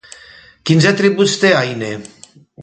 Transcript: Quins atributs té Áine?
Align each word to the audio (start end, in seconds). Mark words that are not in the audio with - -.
Quins 0.69 0.87
atributs 0.93 1.37
té 1.45 1.53
Áine? 1.59 1.93